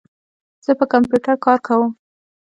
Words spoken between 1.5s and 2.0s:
کوم.